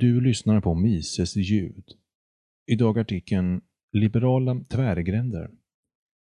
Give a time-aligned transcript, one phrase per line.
[0.00, 1.84] Du lyssnar på Mises ljud.
[2.66, 3.60] Idag artikeln
[3.92, 5.50] Liberala tvärgränder.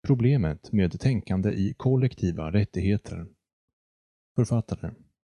[0.07, 3.27] Problemet med tänkande i kollektiva rättigheter.
[4.35, 4.91] Författare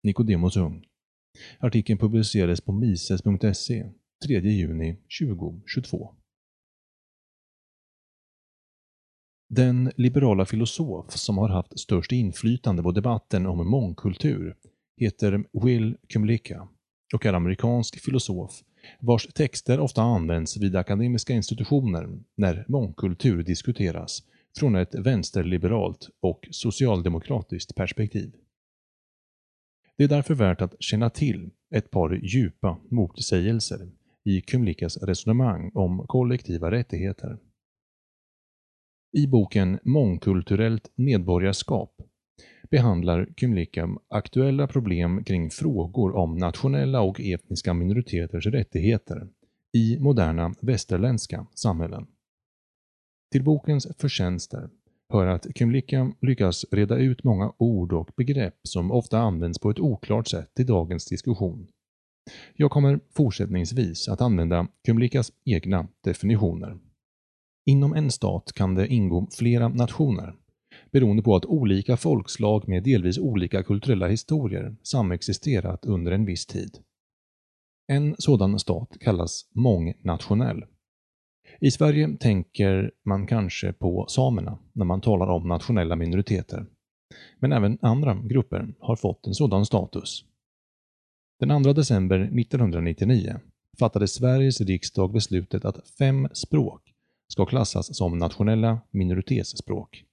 [0.03, 0.85] Nicodemus Ung.
[1.59, 3.91] Artikeln publicerades på mises.se
[4.25, 6.15] 3 juni 2022.
[9.49, 14.57] Den liberala filosof som har haft störst inflytande på debatten om mångkultur
[14.97, 16.67] heter Will Kumlicka
[17.13, 18.63] och är amerikansk filosof
[18.99, 24.23] vars texter ofta används vid akademiska institutioner när mångkultur diskuteras
[24.59, 28.35] från ett vänsterliberalt och socialdemokratiskt perspektiv.
[29.97, 33.91] Det är därför värt att känna till ett par djupa motsägelser
[34.23, 37.37] i Kumlikas resonemang om kollektiva rättigheter.
[39.11, 41.96] I boken Mångkulturellt medborgarskap
[42.69, 49.27] behandlar Kymlicka aktuella problem kring frågor om nationella och etniska minoriteters rättigheter
[49.77, 52.07] i moderna västerländska samhällen.
[53.31, 54.69] Till bokens förtjänster
[55.13, 59.79] hör att Kymlicka lyckas reda ut många ord och begrepp som ofta används på ett
[59.79, 61.67] oklart sätt i dagens diskussion.
[62.55, 66.77] Jag kommer fortsättningsvis att använda Kymlikas egna definitioner.
[67.65, 70.35] Inom en stat kan det ingå flera nationer,
[70.91, 76.77] beroende på att olika folkslag med delvis olika kulturella historier samexisterat under en viss tid.
[77.87, 80.65] En sådan stat kallas mångnationell.
[81.59, 86.65] I Sverige tänker man kanske på samerna när man talar om nationella minoriteter.
[87.39, 90.25] Men även andra grupper har fått en sådan status.
[91.39, 93.39] Den 2 december 1999
[93.79, 96.93] fattade Sveriges riksdag beslutet att fem språk
[97.27, 100.03] ska klassas som nationella minoritetsspråk.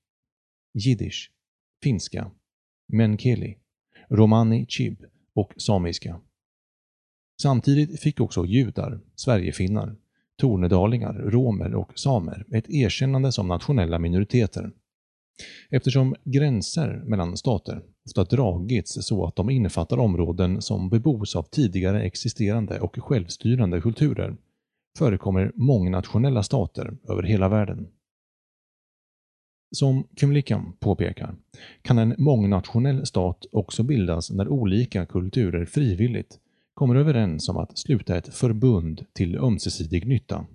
[0.74, 1.30] Jiddisch,
[1.82, 2.30] finska,
[2.92, 3.58] menkeli,
[4.08, 6.20] romani chib och samiska.
[7.42, 9.96] Samtidigt fick också judar, sverigefinnar,
[10.36, 14.70] tornedalingar, romer och samer ett erkännande som nationella minoriteter.
[15.70, 22.02] Eftersom gränser mellan stater ofta dragits så att de innefattar områden som bebos av tidigare
[22.02, 24.36] existerande och självstyrande kulturer
[24.98, 27.88] förekommer mångnationella stater över hela världen.
[29.74, 31.34] Som Kymlickan påpekar
[31.82, 36.38] kan en mångnationell stat också bildas när olika kulturer frivilligt
[36.74, 40.46] kommer överens om att sluta ett förbund till ömsesidig nytta.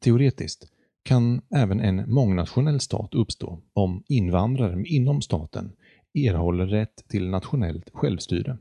[0.00, 0.66] Teoretiskt
[1.02, 5.72] kan även en mångnationell stat uppstå om invandrare inom staten
[6.14, 8.58] erhåller rätt till nationellt självstyre.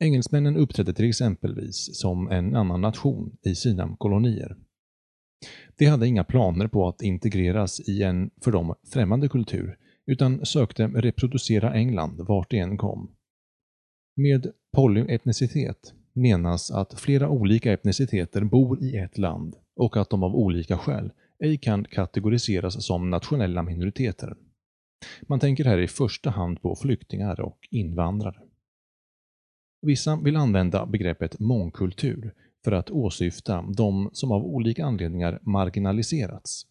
[0.00, 4.56] Engelsmännen uppträdde till exempelvis som en annan nation i sina kolonier.
[5.78, 10.86] De hade inga planer på att integreras i en för dem främmande kultur, utan sökte
[10.86, 13.10] reproducera England vart de än kom.
[14.16, 20.36] Med polyetnicitet menas att flera olika etniciteter bor i ett land och att de av
[20.36, 21.12] olika skäl
[21.44, 24.36] ej kan kategoriseras som nationella minoriteter.
[25.22, 28.40] Man tänker här i första hand på flyktingar och invandrare.
[29.82, 32.34] Vissa vill använda begreppet mångkultur
[32.68, 36.66] för att åsyfta de som av olika anledningar marginaliserats.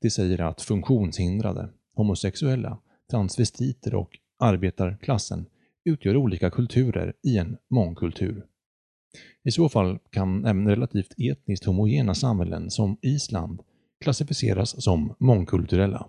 [0.00, 2.78] Det säger att funktionshindrade, homosexuella,
[3.10, 5.46] transvestiter och arbetarklassen
[5.84, 8.46] utgör olika kulturer i en mångkultur.
[9.44, 13.60] I så fall kan även relativt etniskt homogena samhällen som Island
[14.00, 16.06] klassificeras som mångkulturella.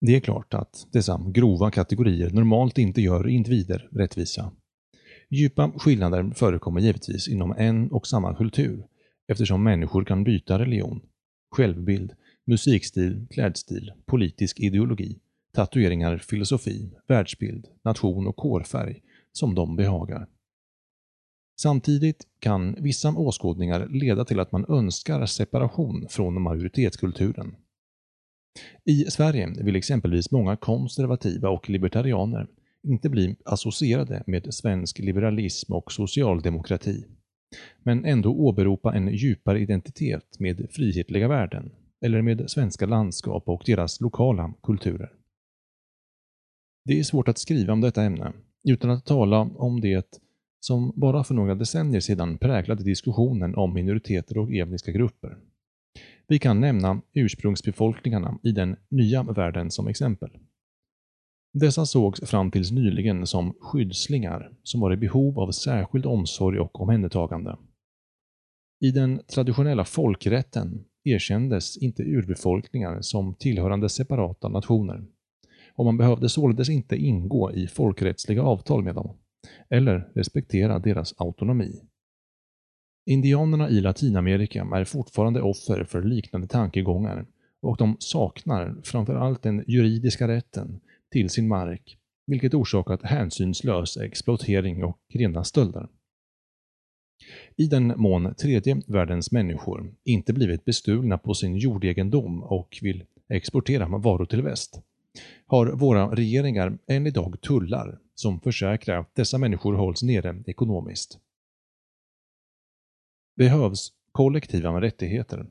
[0.00, 4.52] Det är klart att dessa grova kategorier normalt inte gör individer rättvisa.
[5.32, 8.86] Djupa skillnader förekommer givetvis inom en och samma kultur
[9.28, 11.00] eftersom människor kan byta religion,
[11.50, 12.12] självbild,
[12.46, 15.18] musikstil, klädstil, politisk ideologi,
[15.52, 19.02] tatueringar, filosofi, världsbild, nation och kårfärg
[19.32, 20.28] som de behagar.
[21.60, 27.56] Samtidigt kan vissa åskådningar leda till att man önskar separation från majoritetskulturen.
[28.84, 32.46] I Sverige vill exempelvis många konservativa och libertarianer
[32.82, 37.04] inte bli associerade med svensk liberalism och socialdemokrati,
[37.82, 41.70] men ändå åberopa en djupare identitet med frihetliga värden
[42.04, 45.12] eller med svenska landskap och deras lokala kulturer.
[46.84, 48.32] Det är svårt att skriva om detta ämne
[48.64, 50.20] utan att tala om det
[50.60, 55.36] som bara för några decennier sedan präglade diskussionen om minoriteter och etniska grupper.
[56.28, 60.30] Vi kan nämna ursprungsbefolkningarna i den nya världen som exempel.
[61.52, 66.80] Dessa sågs fram tills nyligen som skyddslingar som var i behov av särskild omsorg och
[66.80, 67.56] omhändertagande.
[68.80, 75.04] I den traditionella folkrätten erkändes inte urbefolkningar som tillhörande separata nationer
[75.74, 79.16] och man behövde således inte ingå i folkrättsliga avtal med dem
[79.68, 81.80] eller respektera deras autonomi.
[83.06, 87.26] Indianerna i Latinamerika är fortfarande offer för liknande tankegångar
[87.62, 90.80] och de saknar framförallt den juridiska rätten
[91.10, 95.88] till sin mark, vilket orsakat hänsynslös exploatering och rena stölder.
[97.56, 103.88] I den mån tredje världens människor inte blivit bestulna på sin jordegendom och vill exportera
[103.88, 104.82] varor till väst,
[105.46, 111.18] har våra regeringar än idag tullar som försäkrar att dessa människor hålls nere ekonomiskt.
[113.36, 115.46] Behövs kollektiva rättigheter.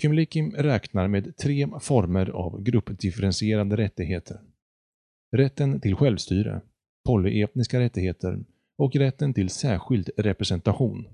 [0.00, 4.40] Kymlikim räknar med tre former av gruppdifferentierade rättigheter.
[5.36, 6.60] Rätten till självstyre,
[7.06, 8.44] polyetniska rättigheter
[8.78, 11.08] och rätten till särskild representation.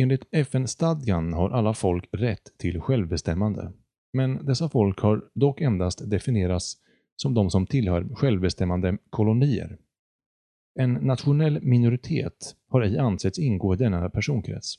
[0.00, 3.72] Enligt FN-stadgan har alla folk rätt till självbestämmande,
[4.12, 6.76] men dessa folk har dock endast definierats
[7.16, 9.78] som de som tillhör självbestämmande kolonier.
[10.78, 14.78] En nationell minoritet har ej ansetts ingå i denna personkrets.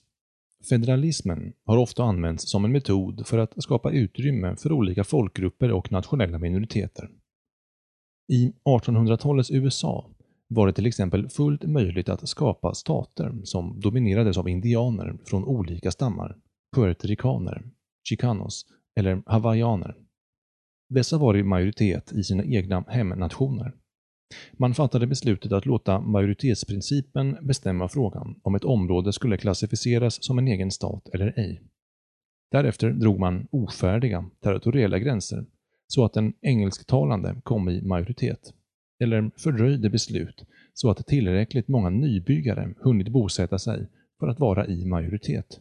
[0.69, 5.91] Federalismen har ofta använts som en metod för att skapa utrymme för olika folkgrupper och
[5.91, 7.09] nationella minoriteter.
[8.31, 10.09] I 1800-talets USA
[10.47, 15.91] var det till exempel fullt möjligt att skapa stater som dominerades av indianer från olika
[15.91, 16.37] stammar,
[16.75, 17.63] puertoricaner,
[18.09, 18.65] chicanos
[18.95, 19.95] eller hawaiianer.
[20.89, 23.73] Dessa var i majoritet i sina egna hemnationer.
[24.53, 30.47] Man fattade beslutet att låta majoritetsprincipen bestämma frågan om ett område skulle klassificeras som en
[30.47, 31.61] egen stat eller ej.
[32.51, 35.45] Därefter drog man ofärdiga territoriella gränser
[35.87, 38.53] så att den engelsktalande kom i majoritet,
[39.03, 43.87] eller fördröjde beslut så att tillräckligt många nybyggare hunnit bosätta sig
[44.19, 45.59] för att vara i majoritet.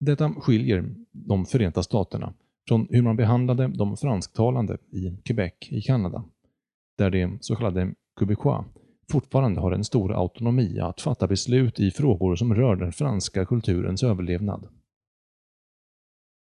[0.00, 2.34] Detta skiljer de Förenta Staterna
[2.68, 6.24] från hur man behandlade de fransktalande i Quebec i Kanada,
[6.98, 8.66] där de så kallade Quebecois
[9.12, 14.02] fortfarande har en stor autonomi att fatta beslut i frågor som rör den franska kulturens
[14.02, 14.68] överlevnad.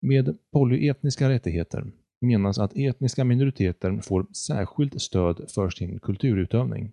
[0.02, 6.92] Med polyetniska rättigheter menas att etniska minoriteter får särskilt stöd för sin kulturutövning.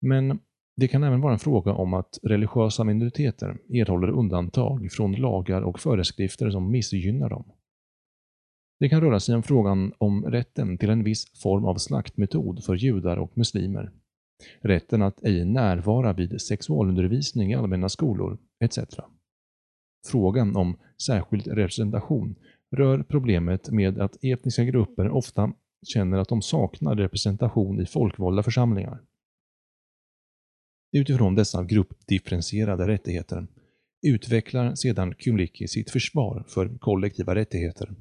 [0.00, 0.38] Men
[0.76, 5.80] det kan även vara en fråga om att religiösa minoriteter erhåller undantag från lagar och
[5.80, 7.52] föreskrifter som missgynnar dem.
[8.80, 12.74] Det kan röra sig om frågan om rätten till en viss form av slaktmetod för
[12.74, 13.92] judar och muslimer,
[14.60, 18.78] rätten att ej närvara vid sexualundervisning i allmänna skolor, etc.
[20.06, 22.36] Frågan om särskild representation
[22.76, 25.52] rör problemet med att etniska grupper ofta
[25.86, 29.02] känner att de saknar representation i folkvalda församlingar.
[30.92, 33.46] Utifrån dessa gruppdifferentierade rättigheter
[34.02, 37.94] utvecklar sedan Kymlicki sitt försvar för kollektiva rättigheter.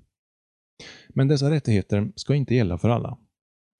[1.10, 3.18] Men dessa rättigheter ska inte gälla för alla.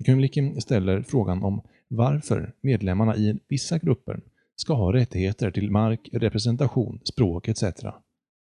[0.06, 4.22] Kymlicki ställer frågan om varför medlemmarna i vissa grupper
[4.56, 7.64] ska ha rättigheter till mark, representation, språk etc.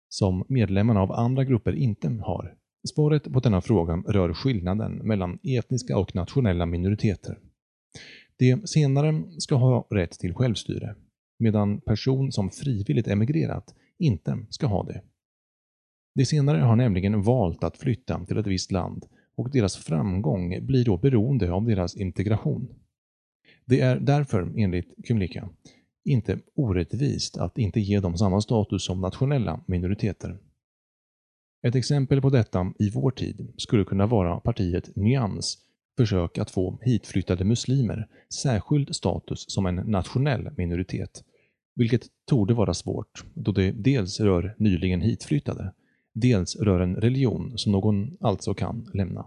[0.09, 2.55] som medlemmarna av andra grupper inte har.
[2.89, 7.37] Svaret på denna fråga rör skillnaden mellan etniska och nationella minoriteter.
[8.37, 10.95] De senare ska ha rätt till självstyre,
[11.39, 15.01] medan person som frivilligt emigrerat inte ska ha det.
[16.19, 19.05] De senare har nämligen valt att flytta till ett visst land
[19.35, 22.67] och deras framgång blir då beroende av deras integration.
[23.65, 25.49] Det är därför, enligt Kymlika,
[26.05, 30.37] inte orättvist att inte ge dem samma status som nationella minoriteter.
[31.67, 35.57] Ett exempel på detta i vår tid skulle kunna vara partiet Nyans
[35.97, 41.23] försök att få hitflyttade muslimer särskild status som en nationell minoritet,
[41.75, 45.73] vilket torde vara svårt då det dels rör nyligen hitflyttade,
[46.13, 49.25] dels rör en religion som någon alltså kan lämna.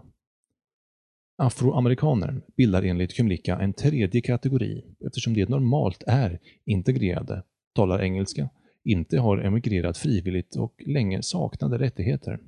[1.37, 7.43] Afroamerikaner bildar enligt Kymlicka en tredje kategori eftersom de normalt är integrerade,
[7.75, 8.49] talar engelska,
[8.83, 12.39] inte har emigrerat frivilligt och länge saknade rättigheter.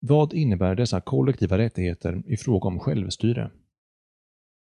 [0.00, 3.50] Vad innebär dessa kollektiva rättigheter i fråga om självstyre?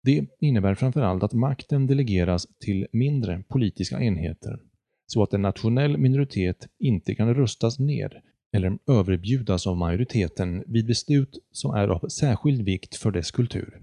[0.03, 4.59] Det innebär framförallt att makten delegeras till mindre politiska enheter,
[5.05, 8.21] så att en nationell minoritet inte kan röstas ner
[8.53, 13.81] eller överbjudas av majoriteten vid beslut som är av särskild vikt för dess kultur.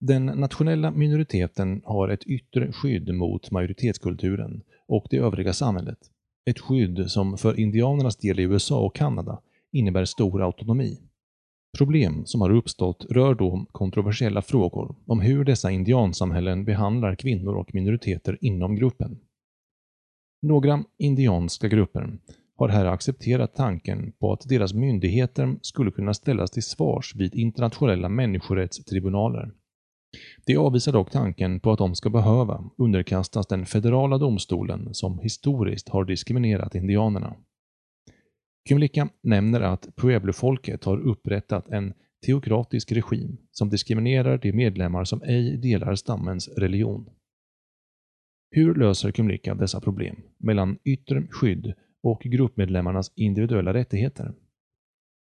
[0.00, 5.98] Den nationella minoriteten har ett yttre skydd mot majoritetskulturen och det övriga samhället.
[6.50, 9.40] Ett skydd som för indianernas del i USA och Kanada
[9.72, 11.00] innebär stor autonomi.
[11.78, 17.74] Problem som har uppstått rör då kontroversiella frågor om hur dessa indiansamhällen behandlar kvinnor och
[17.74, 19.20] minoriteter inom gruppen.
[20.42, 22.18] Några indianska grupper
[22.56, 28.08] har här accepterat tanken på att deras myndigheter skulle kunna ställas till svars vid internationella
[28.08, 29.50] människorättstribunaler.
[30.46, 35.88] De avvisar dock tanken på att de ska behöva underkastas den federala domstolen som historiskt
[35.88, 37.36] har diskriminerat indianerna.
[38.68, 41.94] Kumlicka nämner att Pueblo-folket har upprättat en
[42.26, 47.10] teokratisk regim som diskriminerar de medlemmar som ej delar stammens religion.
[48.50, 51.74] Hur löser Kumlicka dessa problem mellan yttre skydd
[52.06, 54.34] och gruppmedlemmarnas individuella rättigheter?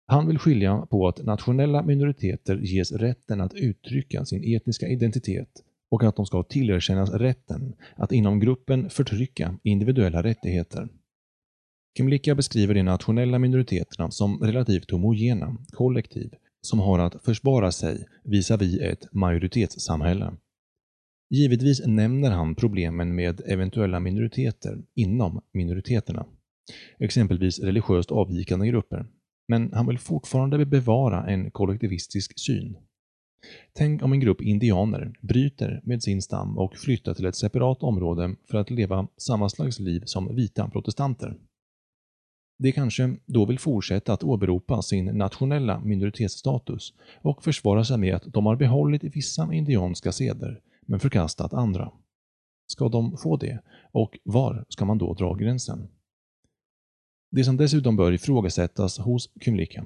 [0.07, 6.03] Han vill skilja på att nationella minoriteter ges rätten att uttrycka sin etniska identitet och
[6.03, 10.89] att de ska tillerkännas rätten att inom gruppen förtrycka individuella rättigheter.
[11.97, 18.79] Kimlicka beskriver de nationella minoriteterna som relativt homogena kollektiv som har att försvara sig visavi
[18.79, 20.33] ett majoritetssamhälle.
[21.29, 26.25] Givetvis nämner han problemen med eventuella minoriteter inom minoriteterna,
[26.99, 29.05] exempelvis religiöst avvikande grupper,
[29.47, 32.77] men han vill fortfarande bevara en kollektivistisk syn.
[33.73, 38.35] Tänk om en grupp indianer bryter med sin stam och flyttar till ett separat område
[38.49, 41.37] för att leva samma slags liv som vita protestanter.
[42.59, 48.33] De kanske då vill fortsätta att åberopa sin nationella minoritetsstatus och försvara sig med att
[48.33, 51.91] de har behållit vissa indianska seder men förkastat andra.
[52.67, 53.59] Ska de få det?
[53.91, 55.87] Och var ska man då dra gränsen?
[57.31, 59.85] Det som dessutom bör ifrågasättas hos Kymlika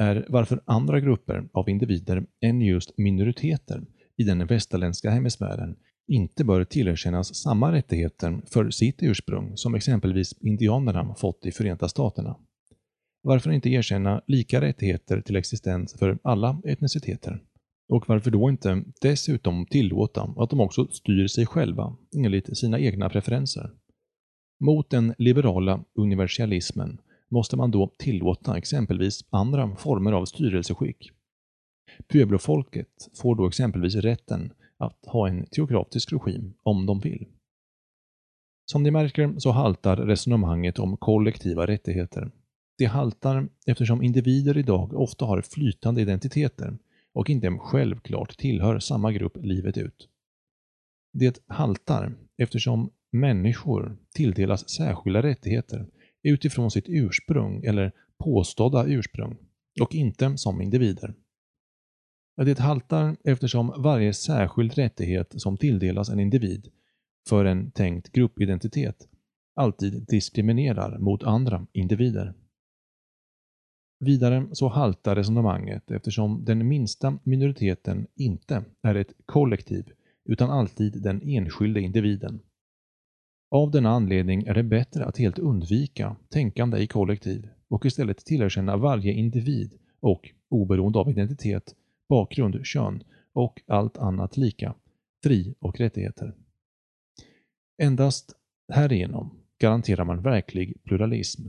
[0.00, 3.84] är varför andra grupper av individer än just minoriteter
[4.16, 5.76] i den västerländska hemisfären
[6.08, 12.36] inte bör tillerkännas samma rättigheter för sitt ursprung som exempelvis indianerna fått i Förenta Staterna.
[13.22, 17.42] Varför inte erkänna lika rättigheter till existens för alla etniciteter?
[17.88, 23.08] Och varför då inte dessutom tillåta att de också styr sig själva enligt sina egna
[23.10, 23.70] preferenser?
[24.62, 31.10] Mot den liberala universalismen måste man då tillåta exempelvis andra former av styrelseskick.
[32.08, 37.26] Pueblofolket får då exempelvis rätten att ha en teokratisk regim om de vill.
[38.64, 42.30] Som ni märker så haltar resonemanget om kollektiva rättigheter.
[42.78, 46.78] Det haltar eftersom individer idag ofta har flytande identiteter
[47.12, 50.08] och inte självklart tillhör samma grupp livet ut.
[51.12, 55.86] Det haltar eftersom människor tilldelas särskilda rättigheter
[56.22, 59.36] utifrån sitt ursprung eller påstådda ursprung
[59.80, 61.14] och inte som individer.
[62.36, 66.68] Det haltar eftersom varje särskild rättighet som tilldelas en individ
[67.28, 69.08] för en tänkt gruppidentitet
[69.54, 72.34] alltid diskriminerar mot andra individer.
[74.00, 79.92] Vidare så haltar resonemanget eftersom den minsta minoriteten inte är ett kollektiv
[80.24, 82.40] utan alltid den enskilde individen.
[83.52, 88.76] Av denna anledning är det bättre att helt undvika tänkande i kollektiv och istället tillerkänna
[88.76, 91.74] varje individ och, oberoende av identitet,
[92.08, 94.74] bakgrund, kön och allt annat lika,
[95.22, 96.34] fri och rättigheter.
[97.82, 98.36] Endast
[98.72, 101.48] härigenom garanterar man verklig pluralism.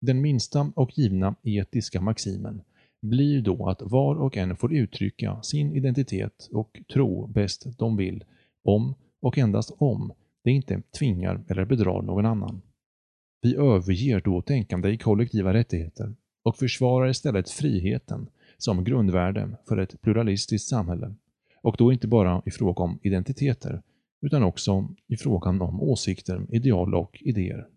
[0.00, 2.62] Den minsta och givna etiska maximen
[3.02, 8.24] blir då att var och en får uttrycka sin identitet och tro bäst de vill,
[8.64, 10.12] om och endast om
[10.44, 12.62] det inte tvingar eller bedrar någon annan.
[13.42, 20.02] Vi överger då tänkande i kollektiva rättigheter och försvarar istället friheten som grundvärde för ett
[20.02, 21.14] pluralistiskt samhälle
[21.62, 23.82] och då inte bara i fråga om identiteter
[24.20, 27.68] utan också i frågan om åsikter, ideal och idéer.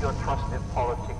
[0.00, 1.17] your trust in politics.